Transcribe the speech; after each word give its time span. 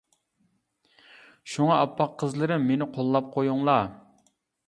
شۇڭا 1.55 1.75
ئاپئاق 1.81 2.17
قىزلىرىم 2.23 2.65
مېنى 2.71 2.89
قوللاپ 2.97 3.31
قويۇڭلار. 3.37 3.93